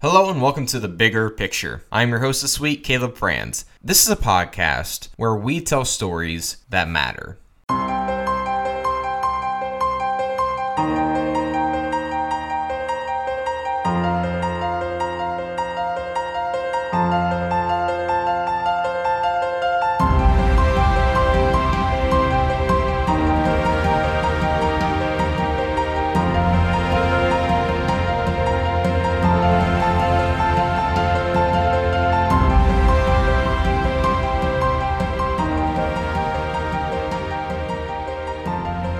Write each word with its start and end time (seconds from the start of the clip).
Hello 0.00 0.30
and 0.30 0.40
welcome 0.40 0.64
to 0.66 0.78
The 0.78 0.86
Bigger 0.86 1.28
Picture. 1.28 1.82
I'm 1.90 2.10
your 2.10 2.20
host 2.20 2.40
this 2.40 2.60
week, 2.60 2.84
Caleb 2.84 3.16
Franz. 3.16 3.64
This 3.82 4.04
is 4.04 4.08
a 4.08 4.14
podcast 4.14 5.08
where 5.16 5.34
we 5.34 5.60
tell 5.60 5.84
stories 5.84 6.58
that 6.68 6.88
matter. 6.88 7.36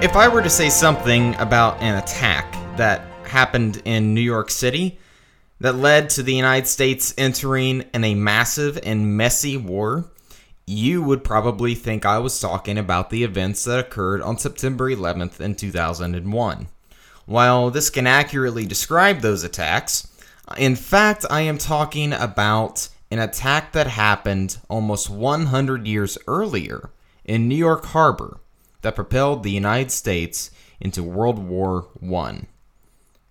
If 0.01 0.15
I 0.15 0.29
were 0.29 0.43
to 0.43 0.49
say 0.49 0.71
something 0.71 1.35
about 1.41 1.83
an 1.83 1.97
attack 1.97 2.53
that 2.77 3.01
happened 3.25 3.83
in 3.85 4.15
New 4.15 4.21
York 4.21 4.49
City 4.49 4.97
that 5.59 5.75
led 5.75 6.09
to 6.11 6.23
the 6.23 6.37
United 6.37 6.69
States 6.69 7.13
entering 7.19 7.85
in 7.93 8.05
a 8.05 8.15
massive 8.15 8.79
and 8.85 9.17
messy 9.17 9.57
war, 9.57 10.05
you 10.69 11.03
would 11.03 11.25
probably 11.25 11.75
think 11.75 12.07
I 12.07 12.21
was 12.21 12.39
talking 12.39 12.79
about 12.79 13.11
the 13.11 13.25
events 13.25 13.65
that 13.65 13.81
occurred 13.81 14.23
on 14.23 14.39
September 14.39 14.89
11th 14.89 15.41
in 15.41 15.57
2001. 15.57 16.69
While 17.27 17.71
this 17.71 17.91
can 17.91 18.07
accurately 18.07 18.67
describe 18.67 19.21
those 19.21 19.43
attacks, 19.43 20.07
in 20.57 20.77
fact, 20.77 21.27
I 21.29 21.41
am 21.41 21.59
talking 21.59 22.13
about 22.13 22.89
an 23.11 23.19
attack 23.19 23.73
that 23.73 23.89
happened 23.89 24.59
almost 24.69 25.11
100 25.11 25.89
years 25.89 26.17
earlier 26.29 26.91
in 27.25 27.49
New 27.49 27.57
York 27.57 27.87
Harbor 27.87 28.39
that 28.83 28.95
propelled 28.95 29.43
the 29.43 29.51
United 29.51 29.91
States 29.91 30.51
into 30.81 31.03
World 31.03 31.39
War 31.39 31.89
I. 32.15 32.43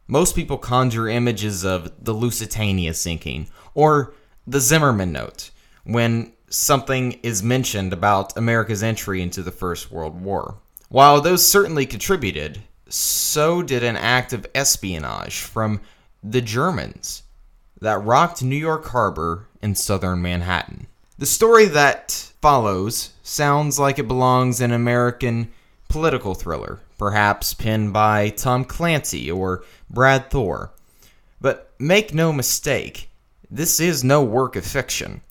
Most 0.07 0.35
people 0.35 0.57
conjure 0.57 1.09
images 1.09 1.65
of 1.65 1.91
the 2.03 2.13
Lusitania 2.13 2.93
sinking 2.93 3.47
or 3.73 4.13
the 4.45 4.59
Zimmerman 4.59 5.11
Note 5.11 5.51
when 5.83 6.33
something 6.49 7.13
is 7.23 7.43
mentioned 7.43 7.91
about 7.91 8.37
America's 8.37 8.83
entry 8.83 9.21
into 9.21 9.43
the 9.43 9.51
First 9.51 9.91
World 9.91 10.21
War. 10.21 10.55
While 10.89 11.19
those 11.19 11.45
certainly 11.45 11.85
contributed, 11.85 12.61
so 12.87 13.61
did 13.61 13.83
an 13.83 13.97
act 13.97 14.31
of 14.31 14.47
espionage 14.55 15.39
from 15.39 15.81
the 16.23 16.41
Germans 16.41 17.23
that 17.81 18.03
rocked 18.03 18.41
New 18.41 18.55
York 18.55 18.85
Harbor 18.87 19.47
in 19.61 19.75
southern 19.75 20.21
Manhattan. 20.21 20.87
The 21.17 21.25
story 21.25 21.65
that 21.65 22.31
follows 22.41 23.11
sounds 23.23 23.79
like 23.79 23.99
it 23.99 24.07
belongs 24.07 24.61
in 24.61 24.71
an 24.71 24.75
American 24.75 25.51
political 25.89 26.35
thriller, 26.35 26.79
perhaps 26.97 27.53
penned 27.53 27.93
by 27.93 28.29
Tom 28.29 28.65
Clancy 28.65 29.31
or 29.31 29.63
Brad 29.89 30.29
Thor. 30.29 30.71
But 31.39 31.73
make 31.79 32.13
no 32.13 32.33
mistake, 32.33 33.09
this 33.49 33.79
is 33.79 34.03
no 34.03 34.23
work 34.23 34.55
of 34.55 34.65
fiction. 34.65 35.21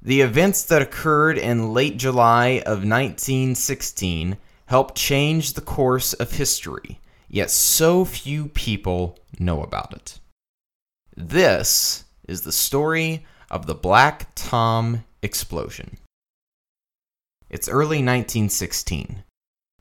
The 0.00 0.20
events 0.20 0.62
that 0.64 0.82
occurred 0.82 1.38
in 1.38 1.74
late 1.74 1.96
July 1.96 2.62
of 2.64 2.84
1916 2.84 4.36
helped 4.66 4.94
change 4.94 5.52
the 5.52 5.60
course 5.60 6.12
of 6.14 6.32
history, 6.32 7.00
yet 7.28 7.50
so 7.50 8.04
few 8.04 8.48
people 8.48 9.18
know 9.38 9.62
about 9.62 9.92
it. 9.92 10.18
This 11.16 12.04
is 12.28 12.42
the 12.42 12.52
story 12.52 13.26
of 13.50 13.66
the 13.66 13.74
Black 13.74 14.28
Tom 14.34 15.04
explosion. 15.22 15.98
It's 17.50 17.68
early 17.68 17.98
1916. 17.98 19.24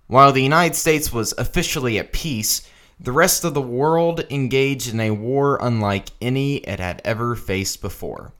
While 0.07 0.31
the 0.31 0.41
United 0.41 0.75
States 0.75 1.11
was 1.11 1.33
officially 1.37 1.99
at 1.99 2.13
peace, 2.13 2.61
the 2.97 3.11
rest 3.11 3.43
of 3.43 3.53
the 3.53 3.61
world 3.61 4.23
engaged 4.29 4.93
in 4.93 5.01
a 5.01 5.11
war 5.11 5.59
unlike 5.61 6.09
any 6.21 6.57
it 6.57 6.79
had 6.79 7.01
ever 7.03 7.35
faced 7.35 7.81
before. 7.81 8.31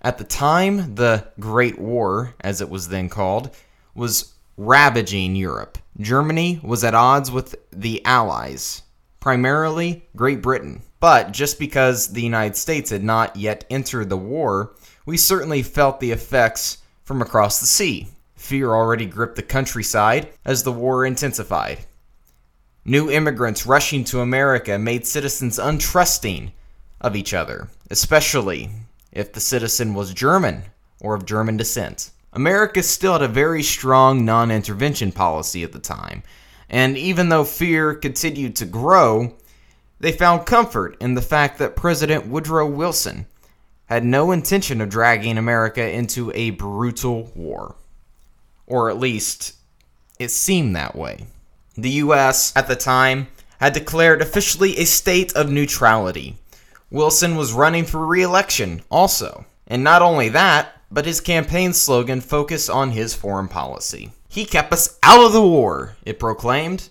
At 0.00 0.16
the 0.16 0.24
time, 0.24 0.94
the 0.94 1.28
Great 1.38 1.78
War, 1.78 2.34
as 2.40 2.62
it 2.62 2.70
was 2.70 2.88
then 2.88 3.10
called, 3.10 3.54
was 3.94 4.32
ravaging 4.56 5.36
Europe. 5.36 5.76
Germany 6.00 6.58
was 6.62 6.84
at 6.84 6.94
odds 6.94 7.30
with 7.30 7.54
the 7.70 8.02
Allies, 8.06 8.82
primarily 9.20 10.06
Great 10.16 10.40
Britain. 10.40 10.80
But 11.00 11.32
just 11.32 11.58
because 11.58 12.14
the 12.14 12.22
United 12.22 12.56
States 12.56 12.88
had 12.88 13.04
not 13.04 13.36
yet 13.36 13.66
entered 13.68 14.08
the 14.08 14.16
war, 14.16 14.74
we 15.04 15.18
certainly 15.18 15.62
felt 15.62 16.00
the 16.00 16.12
effects 16.12 16.78
from 17.02 17.20
across 17.20 17.60
the 17.60 17.66
sea. 17.66 18.08
Fear 18.44 18.74
already 18.74 19.06
gripped 19.06 19.36
the 19.36 19.42
countryside 19.42 20.28
as 20.44 20.62
the 20.64 20.70
war 20.70 21.06
intensified. 21.06 21.86
New 22.84 23.10
immigrants 23.10 23.64
rushing 23.64 24.04
to 24.04 24.20
America 24.20 24.78
made 24.78 25.06
citizens 25.06 25.58
untrusting 25.58 26.52
of 27.00 27.16
each 27.16 27.32
other, 27.32 27.68
especially 27.90 28.68
if 29.10 29.32
the 29.32 29.40
citizen 29.40 29.94
was 29.94 30.12
German 30.12 30.64
or 31.00 31.14
of 31.14 31.24
German 31.24 31.56
descent. 31.56 32.10
America 32.34 32.82
still 32.82 33.14
had 33.14 33.22
a 33.22 33.28
very 33.28 33.62
strong 33.62 34.26
non 34.26 34.50
intervention 34.50 35.10
policy 35.10 35.62
at 35.62 35.72
the 35.72 35.78
time, 35.78 36.22
and 36.68 36.98
even 36.98 37.30
though 37.30 37.44
fear 37.44 37.94
continued 37.94 38.56
to 38.56 38.66
grow, 38.66 39.34
they 40.00 40.12
found 40.12 40.44
comfort 40.44 40.98
in 41.00 41.14
the 41.14 41.22
fact 41.22 41.58
that 41.58 41.76
President 41.76 42.26
Woodrow 42.26 42.66
Wilson 42.66 43.24
had 43.86 44.04
no 44.04 44.32
intention 44.32 44.82
of 44.82 44.90
dragging 44.90 45.38
America 45.38 45.90
into 45.90 46.30
a 46.34 46.50
brutal 46.50 47.32
war. 47.34 47.76
Or 48.66 48.90
at 48.90 48.98
least, 48.98 49.54
it 50.18 50.30
seemed 50.30 50.74
that 50.76 50.96
way. 50.96 51.26
The 51.76 51.90
US, 51.90 52.52
at 52.56 52.68
the 52.68 52.76
time, 52.76 53.28
had 53.58 53.72
declared 53.72 54.22
officially 54.22 54.78
a 54.78 54.84
state 54.84 55.34
of 55.34 55.50
neutrality. 55.50 56.36
Wilson 56.90 57.36
was 57.36 57.52
running 57.52 57.84
for 57.84 58.06
re 58.06 58.22
election, 58.22 58.82
also. 58.90 59.46
And 59.66 59.82
not 59.82 60.02
only 60.02 60.28
that, 60.30 60.80
but 60.90 61.06
his 61.06 61.20
campaign 61.20 61.72
slogan 61.72 62.20
focused 62.20 62.70
on 62.70 62.92
his 62.92 63.14
foreign 63.14 63.48
policy. 63.48 64.12
He 64.28 64.44
kept 64.44 64.72
us 64.72 64.98
out 65.02 65.24
of 65.24 65.32
the 65.32 65.42
war, 65.42 65.96
it 66.04 66.18
proclaimed, 66.18 66.88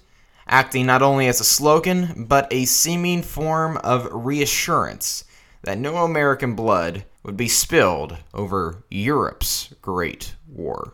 acting 0.47 0.85
not 0.85 1.01
only 1.01 1.27
as 1.27 1.39
a 1.39 1.45
slogan, 1.45 2.25
but 2.27 2.51
a 2.51 2.65
seeming 2.65 3.21
form 3.21 3.77
of 3.77 4.07
reassurance 4.11 5.23
that 5.61 5.77
no 5.77 5.97
American 5.97 6.55
blood 6.55 7.05
would 7.23 7.37
be 7.37 7.47
spilled 7.47 8.17
over 8.33 8.83
Europe's 8.89 9.73
Great 9.81 10.35
War. 10.47 10.93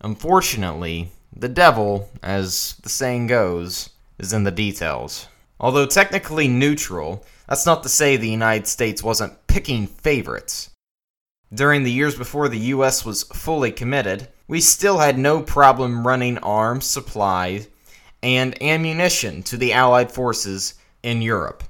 Unfortunately, 0.00 1.10
the 1.34 1.48
devil, 1.48 2.08
as 2.22 2.76
the 2.82 2.88
saying 2.88 3.26
goes, 3.26 3.90
is 4.18 4.32
in 4.32 4.44
the 4.44 4.50
details. 4.50 5.26
Although 5.60 5.86
technically 5.86 6.48
neutral, 6.48 7.24
that's 7.48 7.66
not 7.66 7.82
to 7.82 7.88
say 7.88 8.16
the 8.16 8.28
United 8.28 8.66
States 8.66 9.02
wasn't 9.02 9.46
picking 9.46 9.86
favorites. 9.86 10.70
During 11.52 11.82
the 11.82 11.92
years 11.92 12.14
before 12.14 12.48
the 12.48 12.58
US 12.74 13.04
was 13.04 13.22
fully 13.24 13.72
committed, 13.72 14.28
we 14.46 14.60
still 14.60 14.98
had 14.98 15.18
no 15.18 15.42
problem 15.42 16.06
running 16.06 16.38
arms, 16.38 16.86
supplies, 16.86 17.68
and 18.22 18.60
ammunition 18.62 19.42
to 19.44 19.56
the 19.56 19.72
Allied 19.72 20.12
forces 20.12 20.74
in 21.02 21.22
Europe. 21.22 21.64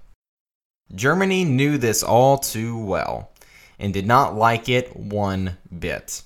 Germany 0.94 1.44
knew 1.44 1.78
this 1.78 2.02
all 2.02 2.38
too 2.38 2.78
well 2.78 3.30
and 3.78 3.92
did 3.92 4.06
not 4.06 4.34
like 4.34 4.68
it 4.68 4.96
one 4.96 5.56
bit. 5.78 6.22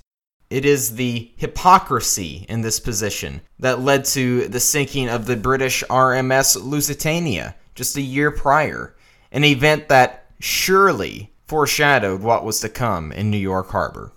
It 0.52 0.66
is 0.66 0.96
the 0.96 1.30
hypocrisy 1.36 2.44
in 2.46 2.60
this 2.60 2.78
position 2.78 3.40
that 3.58 3.80
led 3.80 4.04
to 4.16 4.48
the 4.48 4.60
sinking 4.60 5.08
of 5.08 5.24
the 5.24 5.34
British 5.34 5.82
RMS 5.88 6.62
Lusitania 6.62 7.54
just 7.74 7.96
a 7.96 8.02
year 8.02 8.30
prior, 8.30 8.94
an 9.30 9.44
event 9.44 9.88
that 9.88 10.26
surely 10.40 11.32
foreshadowed 11.46 12.20
what 12.20 12.44
was 12.44 12.60
to 12.60 12.68
come 12.68 13.12
in 13.12 13.30
New 13.30 13.38
York 13.38 13.70
Harbor. 13.70 14.12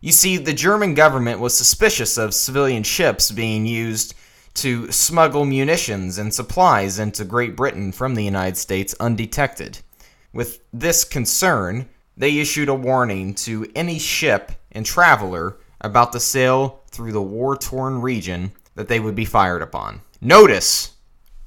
You 0.00 0.12
see, 0.12 0.36
the 0.36 0.52
German 0.52 0.94
government 0.94 1.40
was 1.40 1.56
suspicious 1.56 2.16
of 2.16 2.32
civilian 2.32 2.84
ships 2.84 3.32
being 3.32 3.66
used 3.66 4.14
to 4.54 4.92
smuggle 4.92 5.44
munitions 5.44 6.18
and 6.18 6.32
supplies 6.32 7.00
into 7.00 7.24
Great 7.24 7.56
Britain 7.56 7.90
from 7.90 8.14
the 8.14 8.22
United 8.22 8.56
States 8.56 8.94
undetected. 9.00 9.80
With 10.32 10.60
this 10.72 11.02
concern, 11.02 11.88
they 12.16 12.38
issued 12.38 12.68
a 12.68 12.74
warning 12.74 13.34
to 13.34 13.66
any 13.74 13.98
ship 13.98 14.52
and 14.76 14.86
traveler 14.86 15.56
about 15.80 16.12
to 16.12 16.20
sail 16.20 16.82
through 16.90 17.12
the 17.12 17.22
war 17.22 17.56
torn 17.56 18.00
region 18.00 18.52
that 18.74 18.88
they 18.88 19.00
would 19.00 19.14
be 19.14 19.24
fired 19.24 19.62
upon. 19.62 20.00
Notice, 20.20 20.92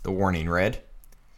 the 0.03 0.11
warning 0.11 0.49
read. 0.49 0.81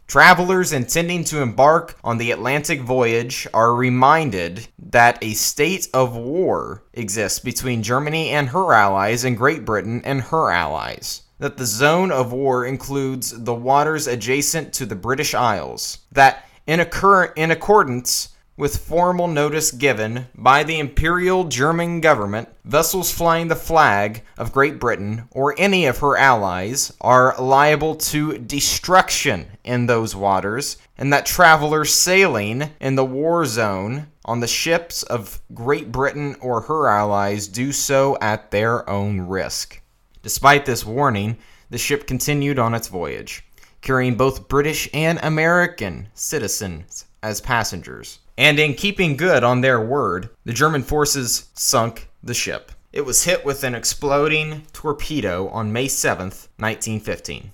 Travelers 0.06 0.72
intending 0.72 1.24
to 1.24 1.40
embark 1.40 1.98
on 2.02 2.18
the 2.18 2.32
Atlantic 2.32 2.80
voyage 2.80 3.46
are 3.54 3.74
reminded 3.74 4.66
that 4.78 5.22
a 5.22 5.32
state 5.34 5.88
of 5.94 6.16
war 6.16 6.82
exists 6.92 7.38
between 7.38 7.82
Germany 7.82 8.30
and 8.30 8.48
her 8.48 8.74
allies 8.74 9.24
and 9.24 9.36
Great 9.36 9.64
Britain 9.64 10.02
and 10.04 10.20
her 10.20 10.50
allies 10.50 11.22
that 11.42 11.56
the 11.56 11.66
zone 11.66 12.12
of 12.12 12.32
war 12.32 12.64
includes 12.64 13.42
the 13.42 13.52
waters 13.52 14.06
adjacent 14.06 14.72
to 14.72 14.86
the 14.86 14.94
British 14.94 15.34
Isles, 15.34 15.98
that 16.12 16.46
in, 16.68 16.78
occur- 16.78 17.32
in 17.34 17.50
accordance 17.50 18.28
with 18.56 18.76
formal 18.76 19.26
notice 19.26 19.70
given 19.70 20.26
by 20.34 20.62
the 20.62 20.78
Imperial 20.78 21.44
German 21.44 22.00
government, 22.00 22.48
vessels 22.64 23.10
flying 23.10 23.48
the 23.48 23.56
flag 23.56 24.22
of 24.36 24.52
Great 24.52 24.78
Britain 24.78 25.26
or 25.30 25.54
any 25.56 25.86
of 25.86 25.98
her 25.98 26.16
allies 26.16 26.92
are 27.00 27.34
liable 27.40 27.94
to 27.94 28.36
destruction 28.38 29.46
in 29.64 29.86
those 29.86 30.14
waters, 30.14 30.76
and 30.98 31.12
that 31.12 31.24
travelers 31.24 31.94
sailing 31.94 32.70
in 32.80 32.94
the 32.94 33.04
war 33.04 33.46
zone 33.46 34.06
on 34.24 34.40
the 34.40 34.46
ships 34.46 35.02
of 35.02 35.40
Great 35.54 35.90
Britain 35.90 36.36
or 36.40 36.60
her 36.62 36.88
allies 36.88 37.48
do 37.48 37.72
so 37.72 38.18
at 38.20 38.50
their 38.50 38.88
own 38.88 39.20
risk. 39.22 39.80
Despite 40.22 40.66
this 40.66 40.84
warning, 40.84 41.38
the 41.70 41.78
ship 41.78 42.06
continued 42.06 42.58
on 42.58 42.74
its 42.74 42.88
voyage, 42.88 43.44
carrying 43.80 44.14
both 44.14 44.46
British 44.46 44.88
and 44.92 45.18
American 45.22 46.08
citizens 46.14 47.06
as 47.22 47.40
passengers. 47.40 48.18
And 48.36 48.58
in 48.58 48.74
keeping 48.74 49.16
good 49.16 49.44
on 49.44 49.60
their 49.60 49.80
word, 49.80 50.30
the 50.44 50.52
German 50.52 50.82
forces 50.82 51.50
sunk 51.54 52.08
the 52.22 52.34
ship. 52.34 52.72
It 52.92 53.06
was 53.06 53.24
hit 53.24 53.44
with 53.44 53.64
an 53.64 53.74
exploding 53.74 54.66
torpedo 54.72 55.48
on 55.48 55.72
May 55.72 55.88
7, 55.88 56.26
1915. 56.26 57.52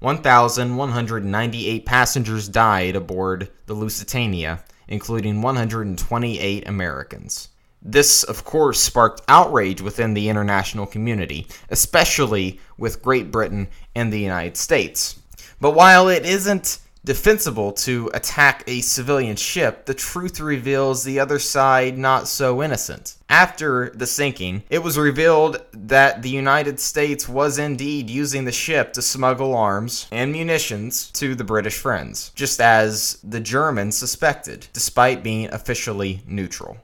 1,198 0.00 1.84
passengers 1.84 2.48
died 2.48 2.94
aboard 2.94 3.50
the 3.66 3.74
Lusitania, 3.74 4.62
including 4.86 5.42
128 5.42 6.68
Americans. 6.68 7.48
This, 7.82 8.22
of 8.24 8.44
course, 8.44 8.80
sparked 8.80 9.22
outrage 9.28 9.80
within 9.80 10.14
the 10.14 10.28
international 10.28 10.86
community, 10.86 11.46
especially 11.70 12.60
with 12.76 13.02
Great 13.02 13.30
Britain 13.30 13.68
and 13.94 14.12
the 14.12 14.20
United 14.20 14.56
States. 14.56 15.18
But 15.60 15.74
while 15.74 16.08
it 16.08 16.24
isn't 16.24 16.78
defensible 17.04 17.72
to 17.72 18.10
attack 18.14 18.64
a 18.66 18.80
civilian 18.80 19.36
ship, 19.36 19.86
the 19.86 19.94
truth 19.94 20.40
reveals 20.40 21.04
the 21.04 21.20
other 21.20 21.38
side 21.38 21.96
not 21.98 22.28
so 22.28 22.62
innocent. 22.62 23.16
After 23.28 23.90
the 23.90 24.06
sinking, 24.06 24.62
it 24.70 24.82
was 24.82 24.98
revealed 24.98 25.62
that 25.72 26.22
the 26.22 26.30
United 26.30 26.80
States 26.80 27.28
was 27.28 27.58
indeed 27.58 28.10
using 28.10 28.44
the 28.44 28.52
ship 28.52 28.92
to 28.94 29.02
smuggle 29.02 29.54
arms 29.54 30.08
and 30.10 30.32
munitions 30.32 31.10
to 31.12 31.34
the 31.34 31.44
British 31.44 31.78
friends, 31.78 32.32
just 32.34 32.60
as 32.60 33.18
the 33.22 33.40
Germans 33.40 33.96
suspected, 33.96 34.66
despite 34.72 35.22
being 35.22 35.52
officially 35.52 36.22
neutral 36.26 36.78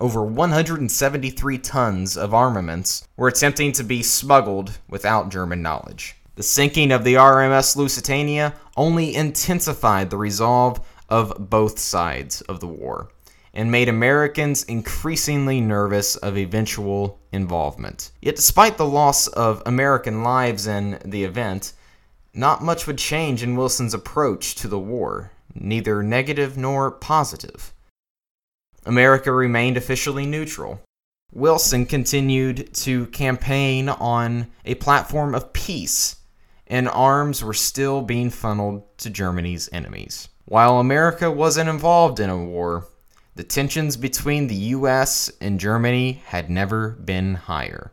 over 0.00 0.22
173 0.22 1.58
tons 1.58 2.16
of 2.16 2.34
armaments 2.34 3.06
were 3.16 3.28
attempting 3.28 3.72
to 3.72 3.84
be 3.84 4.02
smuggled 4.02 4.78
without 4.88 5.30
German 5.30 5.62
knowledge. 5.62 6.16
The 6.36 6.42
sinking 6.44 6.92
of 6.92 7.02
the 7.02 7.14
RMS 7.14 7.74
Lusitania 7.74 8.54
only 8.78 9.14
intensified 9.14 10.08
the 10.08 10.16
resolve 10.16 10.80
of 11.08 11.50
both 11.50 11.78
sides 11.78 12.40
of 12.42 12.60
the 12.60 12.66
war 12.66 13.10
and 13.52 13.72
made 13.72 13.88
Americans 13.88 14.62
increasingly 14.64 15.60
nervous 15.60 16.14
of 16.16 16.38
eventual 16.38 17.18
involvement. 17.32 18.12
Yet, 18.22 18.36
despite 18.36 18.76
the 18.78 18.86
loss 18.86 19.26
of 19.26 19.62
American 19.66 20.22
lives 20.22 20.66
in 20.66 21.00
the 21.04 21.24
event, 21.24 21.72
not 22.32 22.62
much 22.62 22.86
would 22.86 22.98
change 22.98 23.42
in 23.42 23.56
Wilson's 23.56 23.94
approach 23.94 24.54
to 24.56 24.68
the 24.68 24.78
war, 24.78 25.32
neither 25.54 26.02
negative 26.02 26.56
nor 26.56 26.90
positive. 26.90 27.74
America 28.86 29.32
remained 29.32 29.76
officially 29.76 30.24
neutral. 30.24 30.80
Wilson 31.32 31.84
continued 31.84 32.72
to 32.74 33.06
campaign 33.06 33.88
on 33.88 34.46
a 34.64 34.76
platform 34.76 35.34
of 35.34 35.52
peace 35.52 36.17
and 36.68 36.88
arms 36.88 37.42
were 37.42 37.54
still 37.54 38.02
being 38.02 38.30
funneled 38.30 38.84
to 38.98 39.10
Germany's 39.10 39.68
enemies. 39.72 40.28
While 40.44 40.78
America 40.78 41.30
wasn't 41.30 41.68
involved 41.68 42.20
in 42.20 42.30
a 42.30 42.44
war, 42.44 42.86
the 43.34 43.44
tensions 43.44 43.96
between 43.96 44.46
the 44.46 44.54
US 44.54 45.30
and 45.40 45.60
Germany 45.60 46.22
had 46.26 46.50
never 46.50 46.90
been 46.90 47.34
higher. 47.34 47.92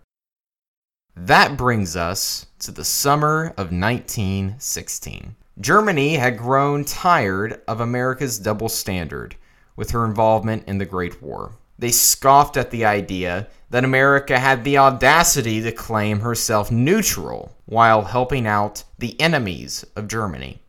That 1.16 1.56
brings 1.56 1.95
us 1.95 2.48
to 2.60 2.72
the 2.72 2.83
summer 2.83 3.54
of 3.57 3.72
1916. 3.72 5.36
Germany 5.60 6.16
had 6.16 6.38
grown 6.38 6.83
tired 6.83 7.62
of 7.68 7.80
America's 7.80 8.38
double 8.38 8.68
standard 8.68 9.36
with 9.78 9.92
her 9.92 10.04
involvement 10.04 10.68
in 10.68 10.78
the 10.78 10.86
Great 10.86 11.21
War. 11.21 11.54
They 11.77 11.92
scoffed 11.92 12.57
at 12.57 12.72
the 12.72 12.86
idea 12.86 13.48
that 13.69 13.83
America 13.83 14.39
had 14.39 14.63
the 14.63 14.77
audacity 14.77 15.62
to 15.62 15.72
claim 15.72 16.19
herself 16.19 16.72
neutral 16.72 17.56
while 17.66 18.04
helping 18.04 18.48
out 18.48 18.83
the 18.98 19.19
enemies 19.19 19.83
of 19.95 20.07
Germany. 20.07 20.62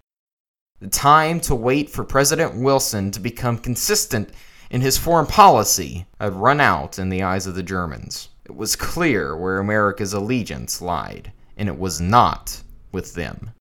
The 0.80 0.88
time 0.88 1.40
to 1.40 1.54
wait 1.54 1.88
for 1.88 2.04
President 2.04 2.56
Wilson 2.56 3.10
to 3.12 3.20
become 3.20 3.58
consistent 3.58 4.30
in 4.70 4.80
his 4.80 4.98
foreign 4.98 5.26
policy 5.26 6.06
had 6.20 6.34
run 6.34 6.60
out 6.60 6.98
in 6.98 7.08
the 7.08 7.22
eyes 7.22 7.46
of 7.46 7.54
the 7.54 7.62
Germans. 7.62 8.28
It 8.44 8.56
was 8.56 8.76
clear 8.76 9.36
where 9.36 9.58
America's 9.58 10.12
allegiance 10.12 10.82
lied, 10.82 11.32
and 11.56 11.68
it 11.68 11.78
was 11.78 12.00
not 12.00 12.62
with 12.92 13.14
them. 13.14 13.52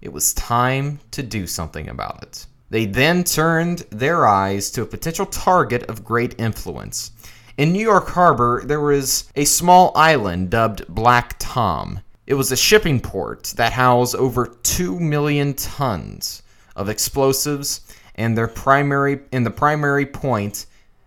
It 0.00 0.12
was 0.12 0.34
time 0.34 1.00
to 1.12 1.22
do 1.22 1.46
something 1.46 1.88
about 1.88 2.22
it. 2.22 2.46
They 2.72 2.86
then 2.86 3.22
turned 3.22 3.80
their 3.90 4.26
eyes 4.26 4.70
to 4.70 4.80
a 4.80 4.86
potential 4.86 5.26
target 5.26 5.82
of 5.90 6.06
great 6.06 6.40
influence. 6.40 7.10
In 7.58 7.70
New 7.70 7.82
York 7.82 8.08
Harbor, 8.08 8.62
there 8.64 8.80
was 8.80 9.30
a 9.36 9.44
small 9.44 9.92
island 9.94 10.48
dubbed 10.48 10.88
Black 10.88 11.36
Tom. 11.38 12.00
It 12.26 12.32
was 12.32 12.50
a 12.50 12.56
shipping 12.56 12.98
port 12.98 13.52
that 13.58 13.74
housed 13.74 14.14
over 14.14 14.46
2 14.62 14.98
million 14.98 15.52
tons 15.52 16.42
of 16.74 16.88
explosives 16.88 17.82
and 18.14 18.38
their 18.38 18.48
primary 18.48 19.20
and 19.32 19.44
the 19.44 19.50
primary 19.50 20.06
point 20.06 20.64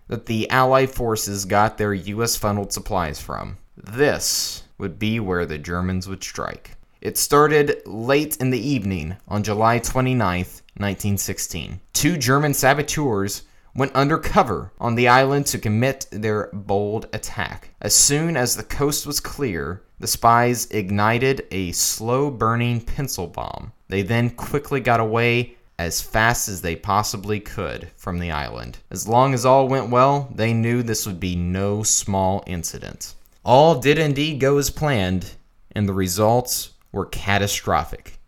that 0.07 0.27
the 0.27 0.47
Allied 0.51 0.91
forces 0.91 1.45
got 1.45 1.79
their 1.79 1.95
US 1.95 2.35
funneled 2.35 2.73
supplies 2.73 3.19
from. 3.19 3.57
This 3.75 4.61
would 4.77 5.00
be 5.00 5.19
where 5.19 5.47
the 5.47 5.57
Germans 5.57 6.07
would 6.07 6.23
strike. 6.23 6.77
It 7.01 7.18
started 7.18 7.81
late 7.88 8.38
in 8.38 8.51
the 8.51 8.68
evening 8.68 9.18
on 9.27 9.41
July 9.41 9.79
29th, 9.79 10.61
1916. 10.77 11.80
Two 11.94 12.18
German 12.18 12.54
saboteurs 12.54 13.44
went 13.75 13.94
undercover 13.94 14.72
on 14.80 14.95
the 14.95 15.07
island 15.07 15.45
to 15.48 15.60
commit 15.60 16.06
their 16.12 16.50
bold 16.54 17.07
attack. 17.13 17.69
As 17.81 17.94
soon 17.94 18.38
as 18.38 18.56
the 18.56 18.63
coast 18.63 19.06
was 19.06 19.19
clear, 19.19 19.81
the 20.00 20.07
spies 20.07 20.66
ignited 20.68 21.45
a 21.51 21.72
slow 21.72 22.30
burning 22.30 22.81
pencil 22.81 23.27
bomb. 23.27 23.72
They 23.88 24.01
then 24.01 24.30
quickly 24.30 24.80
got 24.80 25.00
away 25.00 25.56
as 25.77 26.01
fast 26.01 26.48
as 26.48 26.62
they 26.62 26.75
possibly 26.75 27.39
could 27.39 27.89
from 27.98 28.19
the 28.19 28.31
island. 28.31 28.78
As 28.89 29.07
long 29.07 29.33
as 29.33 29.45
all 29.45 29.68
went 29.68 29.89
well, 29.89 30.30
they 30.33 30.54
knew 30.54 30.81
this 30.83 31.06
would 31.06 31.19
be 31.19 31.35
no 31.35 31.83
small 31.83 32.44
incident. 32.47 33.14
All 33.44 33.80
did 33.80 33.99
indeed 33.99 34.40
go 34.40 34.57
as 34.57 34.69
planned, 34.69 35.31
and 35.71 35.88
the 35.88 35.94
results 35.94 36.71
were 36.92 37.06
catastrophic. 37.06 38.19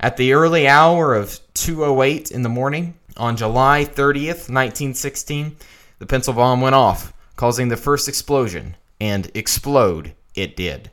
At 0.00 0.16
the 0.16 0.32
early 0.32 0.66
hour 0.68 1.14
of 1.14 1.40
2:08 1.54 2.30
in 2.30 2.42
the 2.42 2.48
morning 2.48 2.94
on 3.16 3.36
July 3.36 3.84
30th, 3.84 4.50
1916, 4.50 5.56
the 5.98 6.06
pencil 6.06 6.34
bomb 6.34 6.60
went 6.60 6.74
off, 6.74 7.12
causing 7.36 7.68
the 7.68 7.76
first 7.76 8.08
explosion, 8.08 8.76
and 9.00 9.30
explode 9.34 10.14
it 10.34 10.56
did. 10.56 10.90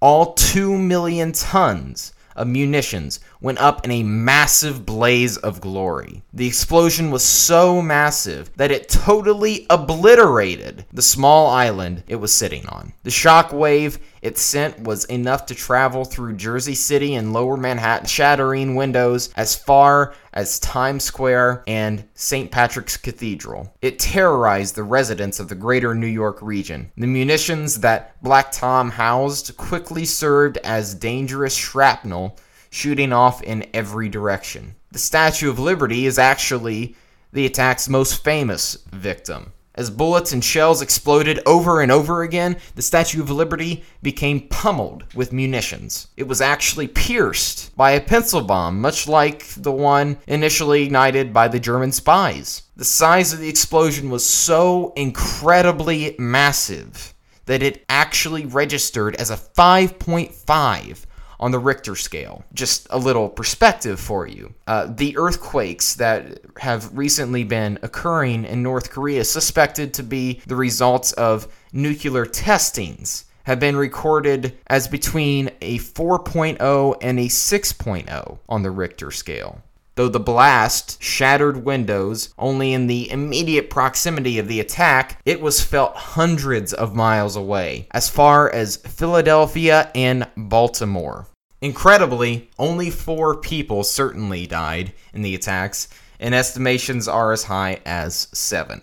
All 0.00 0.34
2 0.34 0.78
million 0.78 1.32
tons 1.32 2.12
of 2.36 2.46
munitions 2.46 3.20
went 3.40 3.58
up 3.58 3.84
in 3.84 3.90
a 3.90 4.02
massive 4.02 4.84
blaze 4.84 5.36
of 5.38 5.60
glory. 5.60 6.22
The 6.32 6.46
explosion 6.46 7.10
was 7.10 7.24
so 7.24 7.80
massive 7.80 8.50
that 8.56 8.70
it 8.70 8.88
totally 8.88 9.66
obliterated 9.70 10.84
the 10.92 11.02
small 11.02 11.48
island 11.48 12.04
it 12.06 12.16
was 12.16 12.32
sitting 12.32 12.66
on. 12.66 12.92
The 13.02 13.10
shock 13.10 13.52
wave 13.52 13.98
it 14.22 14.36
sent 14.36 14.80
was 14.80 15.06
enough 15.06 15.46
to 15.46 15.54
travel 15.54 16.04
through 16.04 16.34
Jersey 16.36 16.74
City 16.74 17.14
and 17.14 17.32
lower 17.32 17.56
Manhattan, 17.56 18.06
shattering 18.06 18.74
windows 18.74 19.32
as 19.36 19.56
far 19.56 20.14
as 20.34 20.60
Times 20.60 21.04
Square 21.04 21.64
and 21.66 22.04
St. 22.14 22.50
Patrick's 22.50 22.96
Cathedral. 22.96 23.74
It 23.80 23.98
terrorized 23.98 24.74
the 24.74 24.82
residents 24.82 25.40
of 25.40 25.48
the 25.48 25.54
greater 25.54 25.94
New 25.94 26.06
York 26.06 26.38
region. 26.42 26.92
The 26.96 27.06
munitions 27.06 27.80
that 27.80 28.22
Black 28.22 28.52
Tom 28.52 28.90
housed 28.90 29.56
quickly 29.56 30.04
served 30.04 30.58
as 30.58 30.94
dangerous 30.94 31.54
shrapnel 31.54 32.38
shooting 32.70 33.12
off 33.12 33.42
in 33.42 33.66
every 33.74 34.08
direction. 34.08 34.74
The 34.92 34.98
Statue 34.98 35.50
of 35.50 35.58
Liberty 35.58 36.06
is 36.06 36.18
actually 36.18 36.96
the 37.32 37.46
attack's 37.46 37.88
most 37.88 38.24
famous 38.24 38.78
victim. 38.92 39.52
As 39.76 39.88
bullets 39.88 40.32
and 40.32 40.44
shells 40.44 40.82
exploded 40.82 41.40
over 41.46 41.80
and 41.80 41.92
over 41.92 42.22
again, 42.22 42.56
the 42.74 42.82
Statue 42.82 43.22
of 43.22 43.30
Liberty 43.30 43.84
became 44.02 44.48
pummeled 44.48 45.04
with 45.14 45.32
munitions. 45.32 46.08
It 46.16 46.26
was 46.26 46.40
actually 46.40 46.88
pierced 46.88 47.74
by 47.76 47.92
a 47.92 48.00
pencil 48.00 48.42
bomb, 48.42 48.80
much 48.80 49.06
like 49.06 49.46
the 49.56 49.72
one 49.72 50.18
initially 50.26 50.82
ignited 50.82 51.32
by 51.32 51.48
the 51.48 51.60
German 51.60 51.92
spies. 51.92 52.62
The 52.76 52.84
size 52.84 53.32
of 53.32 53.38
the 53.38 53.48
explosion 53.48 54.10
was 54.10 54.26
so 54.26 54.92
incredibly 54.96 56.16
massive 56.18 57.14
that 57.46 57.62
it 57.62 57.84
actually 57.88 58.46
registered 58.46 59.14
as 59.16 59.30
a 59.30 59.36
5.5 59.36 61.06
on 61.40 61.50
the 61.50 61.58
Richter 61.58 61.96
scale. 61.96 62.44
Just 62.52 62.86
a 62.90 62.98
little 62.98 63.28
perspective 63.28 63.98
for 63.98 64.26
you. 64.26 64.54
Uh, 64.66 64.86
the 64.88 65.16
earthquakes 65.16 65.94
that 65.94 66.40
have 66.58 66.96
recently 66.96 67.42
been 67.42 67.78
occurring 67.82 68.44
in 68.44 68.62
North 68.62 68.90
Korea, 68.90 69.24
suspected 69.24 69.92
to 69.94 70.02
be 70.02 70.40
the 70.46 70.54
results 70.54 71.12
of 71.12 71.48
nuclear 71.72 72.26
testings, 72.26 73.24
have 73.44 73.58
been 73.58 73.74
recorded 73.74 74.56
as 74.68 74.86
between 74.86 75.50
a 75.62 75.78
4.0 75.78 76.96
and 77.00 77.18
a 77.18 77.24
6.0 77.24 78.38
on 78.48 78.62
the 78.62 78.70
Richter 78.70 79.10
scale. 79.10 79.62
Though 79.96 80.08
the 80.08 80.20
blast 80.20 81.02
shattered 81.02 81.64
windows 81.64 82.32
only 82.38 82.72
in 82.72 82.86
the 82.86 83.10
immediate 83.10 83.70
proximity 83.70 84.38
of 84.38 84.48
the 84.48 84.60
attack, 84.60 85.20
it 85.24 85.40
was 85.40 85.62
felt 85.62 85.96
hundreds 85.96 86.72
of 86.72 86.94
miles 86.94 87.36
away, 87.36 87.88
as 87.90 88.08
far 88.08 88.50
as 88.50 88.76
Philadelphia 88.76 89.90
and 89.94 90.26
Baltimore. 90.36 91.26
Incredibly, 91.60 92.48
only 92.58 92.88
four 92.88 93.36
people 93.36 93.84
certainly 93.84 94.46
died 94.46 94.94
in 95.12 95.22
the 95.22 95.34
attacks, 95.34 95.88
and 96.18 96.34
estimations 96.34 97.06
are 97.06 97.32
as 97.32 97.44
high 97.44 97.80
as 97.84 98.28
seven. 98.32 98.82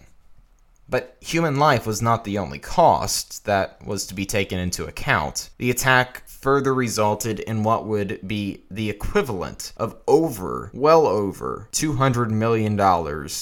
But 0.89 1.17
human 1.19 1.57
life 1.57 1.85
was 1.85 2.01
not 2.01 2.23
the 2.23 2.37
only 2.37 2.59
cost 2.59 3.45
that 3.45 3.85
was 3.85 4.05
to 4.05 4.13
be 4.13 4.25
taken 4.25 4.59
into 4.59 4.85
account. 4.85 5.49
The 5.57 5.69
attack 5.69 6.23
further 6.41 6.73
resulted 6.73 7.39
in 7.41 7.63
what 7.63 7.85
would 7.85 8.19
be 8.27 8.63
the 8.69 8.89
equivalent 8.89 9.73
of 9.77 9.95
over, 10.07 10.71
well 10.73 11.07
over, 11.07 11.67
$200 11.71 12.29
million 12.29 12.77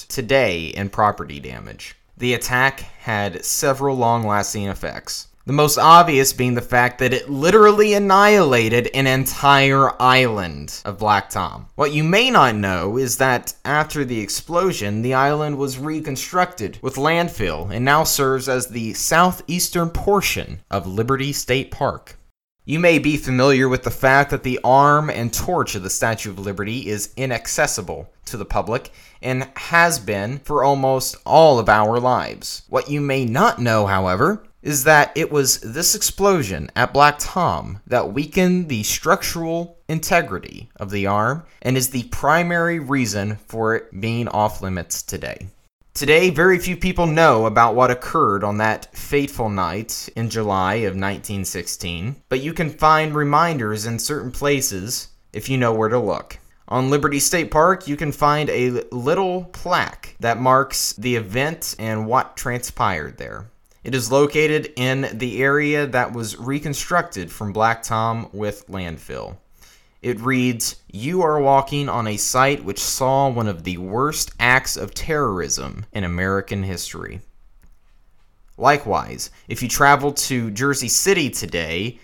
today 0.08 0.68
in 0.68 0.90
property 0.90 1.40
damage. 1.40 1.96
The 2.18 2.34
attack 2.34 2.80
had 2.80 3.44
several 3.44 3.98
long 3.98 4.25
lasting 4.25 4.68
effects. 4.68 5.28
The 5.48 5.54
most 5.54 5.78
obvious 5.78 6.34
being 6.34 6.56
the 6.56 6.62
fact 6.62 6.98
that 6.98 7.14
it 7.14 7.30
literally 7.30 7.94
annihilated 7.94 8.90
an 8.96 9.06
entire 9.06 9.92
island 10.02 10.82
of 10.86 10.98
Black 10.98 11.30
Tom. 11.30 11.68
What 11.75 11.94
you 11.94 12.04
may 12.04 12.32
not 12.32 12.56
know 12.56 12.98
is 12.98 13.18
that 13.18 13.54
after 13.64 14.04
the 14.04 14.22
explosion, 14.22 15.04
the 15.04 15.14
island 15.14 15.60
was 15.60 15.78
reconstructed 15.78 16.80
with 16.82 16.96
landfill 16.96 17.70
and 17.72 17.86
now 17.86 18.04
serves 18.04 18.50
as 18.50 18.70
the 18.70 18.94
southeastern 18.96 19.92
portion 19.92 20.62
of 20.72 20.88
Liberty 20.88 21.32
State 21.32 21.70
Park. 21.70 22.18
You 22.68 22.80
may 22.80 22.98
be 22.98 23.16
familiar 23.16 23.70
with 23.70 23.84
the 23.84 23.92
fact 23.92 24.32
that 24.32 24.42
the 24.42 24.60
arm 24.64 25.12
and 25.12 25.32
torch 25.32 25.76
of 25.76 25.84
the 25.84 25.90
Statue 25.92 26.32
of 26.32 26.40
Liberty 26.40 26.88
is 26.88 27.14
inaccessible 27.16 28.10
to 28.26 28.38
the 28.38 28.46
public 28.46 28.92
and 29.22 29.48
has 29.56 30.00
been 30.00 30.40
for 30.40 30.64
almost 30.64 31.16
all 31.28 31.60
of 31.60 31.70
our 31.70 32.00
lives. 32.00 32.64
What 32.68 32.90
you 32.90 33.02
may 33.02 33.24
not 33.24 33.60
know, 33.60 33.86
however, 33.86 34.44
is 34.64 34.84
that 34.86 35.12
it 35.16 35.32
was 35.32 35.60
this 35.60 35.94
explosion 35.94 36.72
at 36.76 36.92
Black 36.92 37.18
Tom 37.20 37.82
that 37.86 38.14
weakened 38.14 38.68
the 38.68 38.82
structural 38.82 39.78
integrity 39.88 40.72
of 40.78 40.90
the 40.90 41.06
arm 41.06 41.44
and 41.62 41.78
is 41.78 41.92
the 41.92 42.06
primary 42.06 42.80
reason 42.80 43.36
for 43.46 43.76
it 43.76 44.02
being 44.02 44.28
off 44.28 44.64
limits 44.64 45.04
today. 45.04 45.50
Today, 45.96 46.30
very 46.30 46.60
few 46.60 46.75
people 46.75 47.08
know 47.08 47.46
about 47.46 47.74
what 47.74 47.90
occurred 47.90 48.44
on 48.44 48.58
that 48.58 48.94
fateful 48.94 49.50
night 49.50 50.10
in 50.18 50.30
July 50.30 50.74
of 50.74 50.92
1916, 50.92 52.18
but 52.28 52.42
you 52.42 52.52
can 52.52 52.70
find 52.70 53.16
reminders 53.16 53.86
in 53.86 53.98
certain 53.98 54.30
places 54.30 55.08
if 55.32 55.48
you 55.48 55.58
know 55.58 55.74
where 55.74 55.88
to 55.88 55.98
look. 55.98 56.38
On 56.68 56.90
Liberty 56.90 57.22
State 57.22 57.50
Park, 57.50 57.88
you 57.88 57.96
can 57.96 58.12
find 58.12 58.50
a 58.50 58.84
little 58.92 59.46
plaque 59.46 60.18
that 60.20 60.38
marks 60.38 60.92
the 60.92 61.16
event 61.16 61.78
and 61.80 62.06
what 62.06 62.36
transpired 62.36 63.18
there. 63.18 63.50
It 63.86 63.96
is 63.96 64.12
located 64.12 64.74
in 64.75 65.08
the 65.14 65.42
area 65.42 65.88
that 65.88 66.12
was 66.12 66.38
reconstructed 66.38 67.32
from 67.32 67.54
Black 67.54 67.84
Tom 67.84 68.28
with 68.34 68.68
landfill. 68.68 69.38
It 70.06 70.22
reads 70.22 70.76
You 70.94 71.24
are 71.24 71.42
walking 71.42 71.90
on 71.90 72.06
a 72.06 72.18
site 72.18 72.64
which 72.64 72.80
saw 72.80 73.28
one 73.28 73.48
of 73.48 73.64
the 73.64 73.78
worst 73.78 74.30
acts 74.40 74.78
of 74.78 74.94
terrorism 74.94 75.88
in 75.94 76.04
American 76.04 76.62
history. 76.62 77.22
Likewise, 78.56 79.32
if 79.48 79.64
you 79.64 79.68
travel 79.68 80.12
to 80.12 80.52
Jersey 80.52 80.90
City 80.90 81.32
today, 81.32 81.98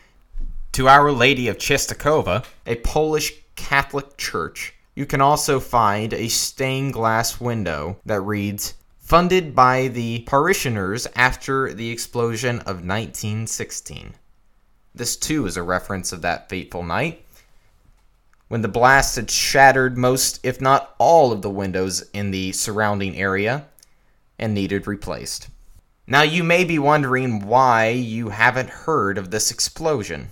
to 0.72 0.88
Our 0.88 1.12
Lady 1.12 1.48
of 1.48 1.60
Czestochowa, 1.60 2.44
a 2.66 2.78
Polish 2.78 3.34
Catholic 3.56 4.18
church, 4.18 4.74
you 4.96 5.06
can 5.06 5.22
also 5.22 5.60
find 5.60 6.12
a 6.12 6.28
stained 6.28 6.94
glass 6.94 7.40
window 7.40 7.98
that 8.04 8.22
reads 8.22 8.74
funded 8.98 9.54
by 9.54 9.90
the 9.90 10.22
parishioners 10.22 11.06
after 11.16 11.72
the 11.72 11.92
explosion 11.92 12.62
of 12.62 12.78
1916. 12.78 14.16
This 14.96 15.16
too 15.16 15.46
is 15.46 15.56
a 15.56 15.62
reference 15.62 16.12
of 16.12 16.24
that 16.24 16.50
fateful 16.50 16.82
night, 16.82 17.24
when 18.52 18.62
the 18.62 18.68
blast 18.68 19.16
had 19.16 19.32
shattered 19.32 19.98
most, 19.98 20.38
if 20.44 20.60
not 20.60 20.94
all, 20.98 21.32
of 21.32 21.42
the 21.42 21.50
windows 21.50 22.04
in 22.12 22.32
the 22.32 22.52
surrounding 22.52 23.16
area 23.16 23.66
and 24.38 24.54
needed 24.54 24.86
replaced. 24.86 25.48
Now, 26.06 26.24
you 26.24 26.44
may 26.44 26.66
be 26.66 26.78
wondering 26.78 27.48
why 27.48 27.92
you 27.92 28.28
haven't 28.28 28.70
heard 28.70 29.18
of 29.18 29.32
this 29.32 29.52
explosion. 29.52 30.32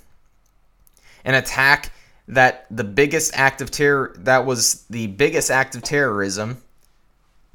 An 1.24 1.34
attack 1.34 1.94
that 2.28 2.66
the 2.70 2.84
biggest 2.84 3.32
act 3.36 3.62
of 3.62 3.72
terror 3.72 4.14
that 4.18 4.46
was 4.46 4.84
the 4.90 5.08
biggest 5.08 5.50
act 5.50 5.74
of 5.78 5.84
terrorism 5.84 6.62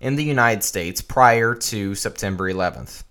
in 0.01 0.17
the 0.17 0.25
United 0.25 0.65
States 0.65 1.03
prior 1.03 1.55
to 1.55 1.95
September 1.95 2.51
11th. 2.51 3.05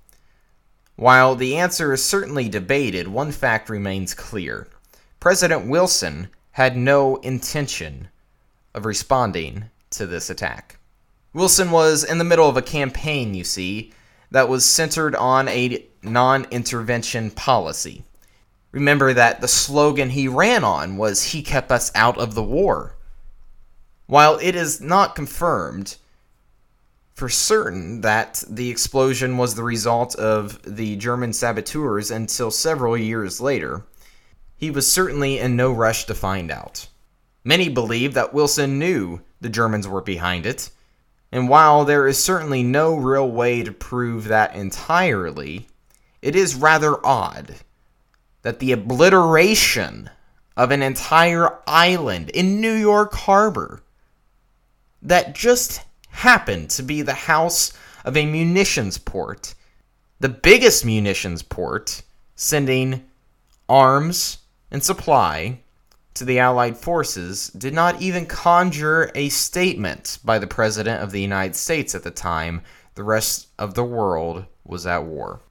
While 0.96 1.36
the 1.36 1.58
answer 1.58 1.94
is 1.94 2.04
certainly 2.04 2.50
debated, 2.50 3.08
one 3.08 3.32
fact 3.32 3.70
remains 3.70 4.16
clear. 4.16 4.68
President 5.20 5.68
Wilson 5.68 6.30
had 6.54 6.78
no 6.78 7.18
intention 7.18 8.08
of 8.74 8.86
responding 8.86 9.66
to 9.90 10.06
this 10.06 10.30
attack. 10.30 10.80
Wilson 11.34 11.72
was 11.72 12.04
in 12.04 12.20
the 12.20 12.24
middle 12.24 12.48
of 12.48 12.58
a 12.58 12.62
campaign, 12.62 13.34
you 13.34 13.44
see, 13.44 13.92
that 14.32 14.50
was 14.50 14.66
centered 14.66 15.16
on 15.16 15.48
a 15.48 15.86
non 16.02 16.46
intervention 16.52 17.32
policy. 17.32 18.04
Remember 18.72 19.14
that 19.14 19.42
the 19.42 19.48
slogan 19.48 20.10
he 20.10 20.28
ran 20.28 20.64
on 20.64 20.98
was 20.98 21.24
He 21.24 21.44
kept 21.44 21.72
us 21.72 21.92
out 21.96 22.18
of 22.18 22.34
the 22.34 22.44
war. 22.44 22.96
While 24.08 24.38
it 24.42 24.56
is 24.56 24.82
not 24.82 25.16
confirmed, 25.16 25.98
for 27.14 27.30
certain 27.30 28.02
that 28.02 28.44
the 28.50 28.70
explosion 28.70 29.38
was 29.38 29.56
the 29.56 29.64
result 29.64 30.16
of 30.16 30.60
the 30.64 30.96
German 30.98 31.34
saboteurs 31.34 32.10
until 32.12 32.52
several 32.52 32.98
years 32.98 33.40
later. 33.40 33.84
He 34.64 34.72
was 34.72 34.90
certainly 34.90 35.40
in 35.40 35.58
no 35.58 35.74
rush 35.74 36.06
to 36.06 36.16
find 36.16 36.50
out. 36.50 36.88
Many 37.44 37.68
believe 37.68 38.14
that 38.14 38.34
Wilson 38.34 38.80
knew 38.80 39.20
the 39.42 39.50
Germans 39.50 39.90
were 39.90 40.00
behind 40.00 40.46
it, 40.46 40.70
and 41.34 41.50
while 41.50 41.84
there 41.84 42.08
is 42.08 42.24
certainly 42.24 42.64
no 42.64 42.96
real 42.96 43.30
way 43.30 43.62
to 43.62 43.74
prove 43.74 44.30
that 44.30 44.56
entirely, 44.56 45.68
it 46.22 46.34
is 46.34 46.56
rather 46.56 47.06
odd 47.06 47.56
that 48.44 48.60
the 48.60 48.72
obliteration 48.72 50.10
of 50.56 50.72
an 50.72 50.82
entire 50.82 51.60
island 51.68 52.30
in 52.30 52.62
New 52.62 52.72
York 52.74 53.14
Harbor 53.14 53.84
that 55.02 55.36
just 55.36 55.82
happened 56.08 56.70
to 56.70 56.84
be 56.84 57.02
the 57.02 57.14
house 57.14 57.74
of 58.06 58.16
a 58.16 58.26
munitions 58.26 58.98
port, 58.98 59.56
the 60.22 60.30
biggest 60.30 60.86
munitions 60.86 61.44
port, 61.44 62.02
sending 62.38 63.04
arms 63.68 64.38
and 64.74 64.84
supply 64.84 65.60
to 66.16 66.26
the 66.26 66.40
Allied 66.40 66.78
forces, 66.78 67.48
did 67.50 67.74
not 67.74 68.02
even 68.02 68.26
conjure 68.26 69.12
a 69.16 69.30
statement 69.30 70.20
by 70.26 70.38
the 70.38 70.48
President 70.48 71.02
of 71.02 71.12
the 71.12 71.22
United 71.22 71.56
States 71.56 71.96
at 71.96 72.04
the 72.04 72.12
time 72.12 72.62
the 72.96 73.04
rest 73.04 73.48
of 73.58 73.74
the 73.74 73.84
world 73.84 74.46
was 74.64 74.86
at 74.86 75.06
war. 75.06 75.42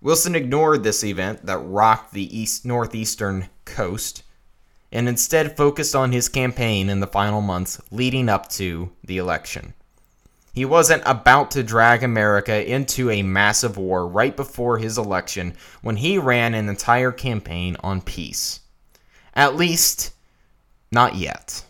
Wilson 0.00 0.34
ignored 0.34 0.82
this 0.82 1.02
event 1.02 1.44
that 1.46 1.58
rocked 1.58 2.12
the 2.12 2.38
east 2.38 2.64
northeastern 2.64 3.48
coast 3.64 4.22
and 4.92 5.08
instead 5.08 5.56
focused 5.56 5.94
on 5.94 6.12
his 6.12 6.28
campaign 6.28 6.88
in 6.88 7.00
the 7.00 7.06
final 7.06 7.40
months 7.40 7.80
leading 7.90 8.28
up 8.28 8.48
to 8.48 8.90
the 9.04 9.18
election. 9.18 9.74
He 10.52 10.64
wasn't 10.64 11.02
about 11.04 11.50
to 11.50 11.62
drag 11.62 12.02
America 12.02 12.66
into 12.66 13.10
a 13.10 13.22
massive 13.22 13.76
war 13.76 14.08
right 14.08 14.34
before 14.34 14.78
his 14.78 14.96
election 14.96 15.54
when 15.82 15.96
he 15.96 16.16
ran 16.16 16.54
an 16.54 16.70
entire 16.70 17.12
campaign 17.12 17.76
on 17.80 18.00
peace. 18.00 18.60
At 19.36 19.54
least, 19.54 20.14
not 20.90 21.14
yet. 21.14 21.64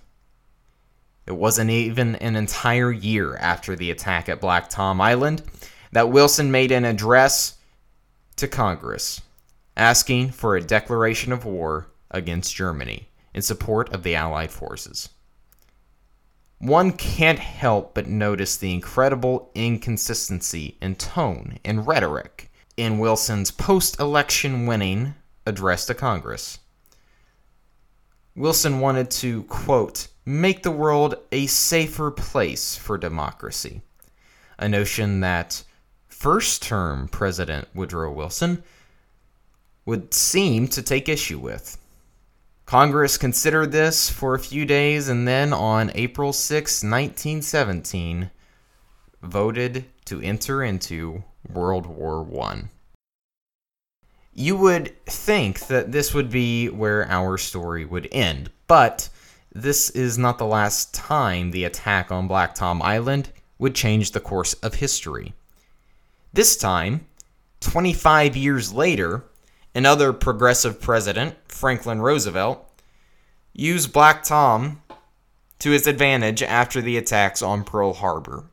It 1.27 1.33
wasn't 1.33 1.71
even 1.71 2.15
an 2.17 2.37
entire 2.37 2.93
year 2.93 3.37
after 3.37 3.75
the 3.75 3.91
attack 3.91 4.29
at 4.29 4.41
Black 4.41 4.71
Tom 4.71 5.01
Island 5.01 5.43
that 5.91 6.11
Wilson 6.11 6.53
made 6.53 6.71
an 6.71 6.85
address 6.85 7.57
to 8.37 8.47
Congress 8.47 9.21
asking 9.77 10.31
for 10.31 10.57
a 10.57 10.63
declaration 10.63 11.33
of 11.33 11.45
war 11.45 11.89
against 12.11 12.55
Germany 12.55 13.09
in 13.35 13.43
support 13.43 13.93
of 13.93 14.05
the 14.05 14.15
Allied 14.15 14.53
forces. 14.53 15.09
One 16.59 16.93
can't 16.93 17.41
help 17.41 17.95
but 17.95 18.07
notice 18.07 18.57
the 18.57 18.73
incredible 18.73 19.51
inconsistency 19.55 20.79
in 20.81 20.95
tone 20.95 21.59
and 21.65 21.87
rhetoric 21.87 22.51
in 22.77 22.99
Wilson's 22.99 23.51
post 23.51 23.99
election 23.99 24.67
winning 24.67 25.17
address 25.45 25.85
to 25.87 25.95
Congress. 25.95 26.61
Wilson 28.37 28.81
wanted 28.81 29.11
to, 29.11 29.45
quote, 29.45 30.09
make 30.27 30.63
the 30.63 30.71
world 30.71 31.15
a 31.33 31.47
safer 31.47 32.11
place 32.11 32.77
for 32.77 32.99
democracy, 32.99 33.81
a 34.59 34.69
notion 34.69 35.21
that 35.21 35.65
first 36.07 36.63
term 36.63 37.09
President 37.09 37.67
Woodrow 37.75 38.13
Wilson 38.13 38.63
would 39.87 40.13
seem 40.13 40.69
to 40.69 40.83
take 40.83 41.09
issue 41.09 41.39
with. 41.39 41.79
Congress 42.67 43.17
considered 43.17 43.73
this 43.73 44.11
for 44.11 44.35
a 44.35 44.41
few 44.41 44.67
days 44.67 45.09
and 45.09 45.27
then 45.27 45.55
on 45.55 45.91
April 45.95 46.35
6, 46.35 46.83
1917, 46.83 48.31
voted 49.23 49.87
to 50.05 50.21
enter 50.21 50.63
into 50.63 51.25
World 51.49 51.87
War 51.87 52.27
I. 52.43 52.65
You 54.39 54.59
would 54.59 55.03
think 55.07 55.61
that 55.69 55.93
this 55.93 56.13
would 56.13 56.29
be 56.29 56.69
where 56.69 57.11
our 57.11 57.39
story 57.39 57.87
would 57.87 58.07
end, 58.13 58.51
but 58.67 59.09
this 59.51 59.89
is 59.89 60.19
not 60.19 60.37
the 60.37 60.45
last 60.45 60.93
time 60.93 61.51
the 61.51 61.65
attack 61.65 62.13
on 62.13 62.29
Black 62.29 62.55
Tom 62.55 62.83
Island 62.83 63.31
would 63.59 63.75
change 63.75 64.11
the 64.11 64.21
course 64.21 64.53
of 64.53 64.75
history. 64.75 65.33
This 66.35 66.55
time, 66.59 67.07
25 67.61 68.37
years 68.37 68.75
later, 68.75 69.25
another 69.75 70.13
progressive 70.13 70.83
president, 70.83 71.35
Franklin 71.49 72.03
Roosevelt, 72.03 72.63
used 73.55 73.91
Black 73.91 74.23
Tom 74.23 74.83
to 75.61 75.71
his 75.71 75.87
advantage 75.87 76.43
after 76.43 76.83
the 76.83 76.99
attacks 76.99 77.41
on 77.41 77.65
Pearl 77.65 77.95
Harbor. 77.95 78.45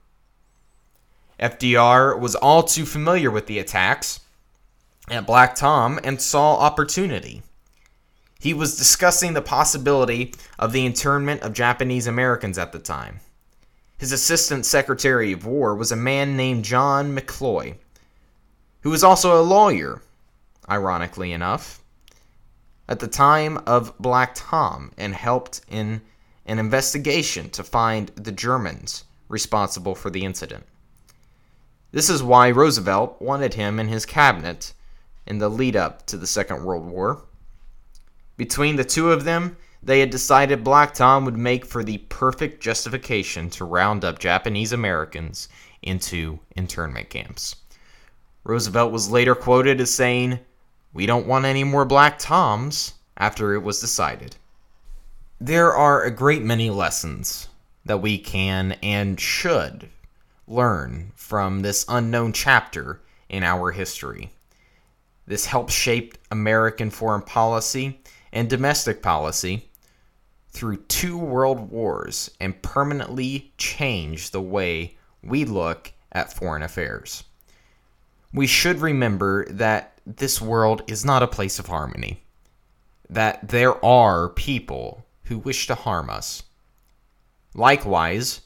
FDR 1.42 2.18
was 2.18 2.36
all 2.36 2.64
too 2.64 2.86
familiar 2.86 3.30
with 3.30 3.48
the 3.48 3.60
attacks 3.60 4.22
at 5.10 5.28
Black 5.28 5.56
Tom 5.56 6.00
and 6.04 6.22
saw 6.22 6.58
opportunity. 6.58 7.44
He 8.40 8.54
was 8.54 8.78
discussing 8.78 9.34
the 9.34 9.42
possibility 9.42 10.34
of 10.60 10.74
the 10.74 10.86
internment 10.86 11.42
of 11.42 11.54
Japanese 11.54 12.08
Americans 12.08 12.58
at 12.58 12.72
the 12.72 12.80
time. 12.80 13.20
His 13.98 14.12
assistant 14.12 14.66
secretary 14.66 15.32
of 15.32 15.46
war 15.46 15.76
was 15.76 15.92
a 15.92 15.96
man 15.96 16.36
named 16.36 16.66
John 16.66 17.16
McCloy, 17.16 17.76
who 18.82 18.90
was 18.90 19.04
also 19.04 19.40
a 19.40 19.44
lawyer, 19.44 20.02
ironically 20.70 21.32
enough, 21.32 21.82
at 22.88 23.00
the 23.00 23.08
time 23.08 23.60
of 23.66 23.98
Black 23.98 24.34
Tom 24.36 24.92
and 24.98 25.16
helped 25.16 25.62
in 25.70 26.02
an 26.46 26.60
investigation 26.60 27.50
to 27.52 27.64
find 27.64 28.10
the 28.16 28.32
Germans 28.32 29.06
responsible 29.30 29.96
for 29.96 30.10
the 30.10 30.26
incident. 30.26 30.66
This 31.92 32.10
is 32.10 32.22
why 32.22 32.50
Roosevelt 32.50 33.22
wanted 33.22 33.54
him 33.54 33.80
in 33.80 33.88
his 33.88 34.06
cabinet 34.06 34.74
in 35.26 35.38
the 35.38 35.50
lead 35.50 35.76
up 35.76 36.06
to 36.08 36.18
the 36.18 36.28
Second 36.28 36.64
World 36.64 36.86
War. 36.86 37.24
Between 38.38 38.76
the 38.76 38.84
two 38.84 39.12
of 39.12 39.24
them, 39.24 39.58
they 39.82 40.00
had 40.00 40.10
decided 40.10 40.64
Black 40.64 40.94
Tom 40.94 41.26
would 41.26 41.38
make 41.38 41.66
for 41.66 41.84
the 41.84 41.98
perfect 42.10 42.62
justification 42.62 43.50
to 43.52 43.66
round 43.66 44.06
up 44.06 44.20
Japanese 44.20 44.72
Americans 44.72 45.50
into 45.82 46.40
internment 46.56 47.10
camps. 47.10 47.58
Roosevelt 48.44 48.92
was 48.92 49.10
later 49.10 49.36
quoted 49.36 49.80
as 49.80 49.94
saying, 49.94 50.40
We 50.94 51.06
don't 51.06 51.28
want 51.28 51.46
any 51.46 51.64
more 51.64 51.86
Black 51.86 52.18
Toms, 52.20 52.94
after 53.18 53.54
it 53.54 53.64
was 53.64 53.80
decided. 53.80 54.36
There 55.40 55.74
are 55.74 56.04
a 56.04 56.12
great 56.12 56.42
many 56.42 56.70
lessons 56.70 57.48
that 57.86 58.02
we 58.02 58.18
can 58.18 58.74
and 58.84 59.20
should 59.20 59.90
learn 60.48 61.12
from 61.16 61.62
this 61.62 61.86
unknown 61.88 62.34
chapter 62.34 63.02
in 63.30 63.44
our 63.44 63.72
history. 63.72 64.32
This 65.26 65.46
helped 65.46 65.72
shape 65.72 66.18
American 66.32 66.90
foreign 66.90 67.22
policy 67.22 68.02
and 68.32 68.50
domestic 68.50 69.02
policy 69.02 69.70
through 70.50 70.78
two 70.78 71.18
world 71.18 71.72
wars 71.72 72.30
and 72.40 72.62
permanently 72.62 73.54
changed 73.58 74.32
the 74.32 74.42
way 74.42 74.98
we 75.24 75.46
look 75.46 75.92
at 76.12 76.34
foreign 76.34 76.62
affairs. 76.62 77.24
We 78.34 78.48
should 78.48 78.82
remember 78.82 79.46
that 79.46 80.00
this 80.06 80.42
world 80.42 80.84
is 80.88 81.06
not 81.06 81.24
a 81.24 81.28
place 81.28 81.60
of 81.60 81.68
harmony, 81.68 82.24
that 83.10 83.48
there 83.48 83.84
are 83.84 84.30
people 84.30 85.06
who 85.24 85.38
wish 85.38 85.68
to 85.68 85.76
harm 85.76 86.10
us. 86.10 86.44
Likewise, 87.54 88.42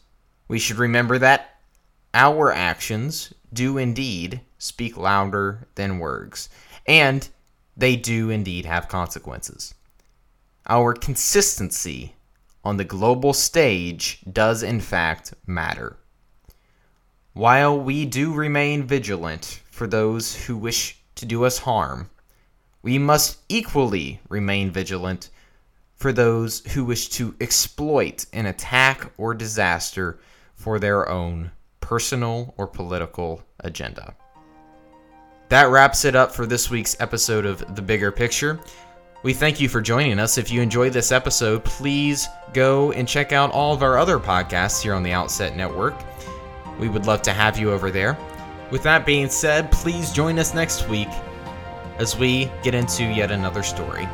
we 0.48 0.60
should 0.60 0.78
remember 0.78 1.18
that 1.18 1.56
our 2.14 2.52
actions 2.52 3.34
do 3.54 3.78
indeed 3.78 4.42
speak 4.58 4.98
louder 4.98 5.68
than 5.76 6.00
words, 6.00 6.50
and 6.88 7.30
they 7.76 7.96
do 7.96 8.30
indeed 8.30 8.66
have 8.66 8.88
consequences. 8.88 9.74
Our 10.68 10.94
consistency 10.94 12.16
on 12.64 12.78
the 12.78 12.84
global 12.84 13.34
stage 13.34 14.22
does 14.32 14.64
in 14.64 14.82
fact 14.82 15.34
matter. 15.46 15.98
While 17.34 17.80
we 17.80 18.06
do 18.06 18.34
remain 18.34 18.84
vigilant 18.84 19.62
for 19.70 19.86
those 19.88 20.36
who 20.46 20.58
wish 20.58 21.00
to 21.16 21.26
do 21.26 21.46
us 21.46 21.60
harm, 21.60 22.10
we 22.82 22.98
must 22.98 23.38
equally 23.48 24.20
remain 24.28 24.72
vigilant 24.72 25.30
for 25.96 26.12
those 26.12 26.66
who 26.74 26.86
wish 26.86 27.10
to 27.10 27.36
exploit 27.40 28.26
an 28.34 28.46
attack 28.46 29.12
or 29.18 29.34
disaster 29.34 30.20
for 30.56 30.80
their 30.80 31.08
own 31.10 31.52
personal 31.80 32.54
or 32.58 32.68
political 32.68 33.44
agenda. 33.60 34.16
That 35.50 35.70
wraps 35.70 36.04
it 36.04 36.16
up 36.16 36.34
for 36.34 36.46
this 36.46 36.70
week's 36.70 37.00
episode 37.00 37.46
of 37.46 37.76
The 37.76 37.82
Bigger 37.82 38.12
Picture. 38.12 38.60
We 39.24 39.34
thank 39.34 39.62
you 39.62 39.70
for 39.70 39.82
joining 39.82 40.20
us. 40.20 40.38
If 40.38 40.52
you 40.52 40.62
enjoyed 40.62 40.94
this 40.94 41.12
episode, 41.12 41.64
please 41.64 42.28
go 42.54 42.92
and 42.92 43.08
check 43.08 43.32
out 43.32 43.52
all 43.52 43.74
of 43.74 43.82
our 43.82 43.98
other 43.98 44.20
podcasts 44.20 44.82
here 44.82 44.94
on 44.94 45.04
the 45.04 45.12
Outset 45.12 45.56
Network. 45.56 45.96
We 46.80 46.90
would 46.90 47.06
love 47.06 47.22
to 47.24 47.34
have 47.34 47.58
you 47.58 47.72
over 47.72 47.90
there. 47.92 48.18
With 48.72 48.84
that 48.84 49.06
being 49.06 49.30
said, 49.30 49.72
please 49.72 50.12
join 50.12 50.38
us 50.38 50.54
next 50.54 50.88
week 50.90 51.10
as 51.98 52.18
we 52.18 52.52
get 52.62 52.76
into 52.76 53.06
yet 53.06 53.32
another 53.32 53.64
story. 53.64 54.08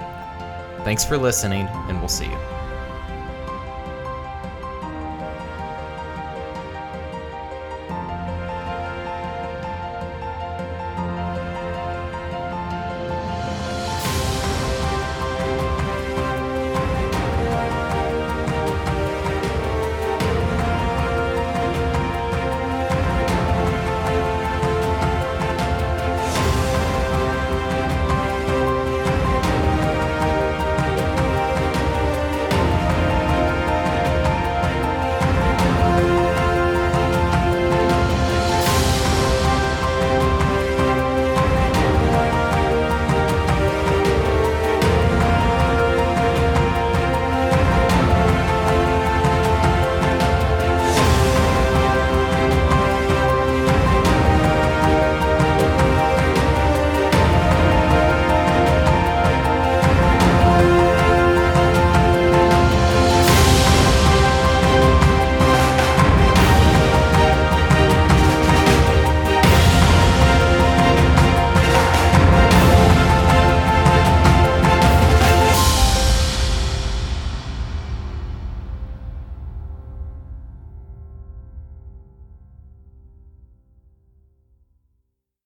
Thanks 0.83 1.03
for 1.03 1.17
listening, 1.17 1.67
and 1.67 1.99
we'll 1.99 2.09
see 2.09 2.25
you. 2.25 2.52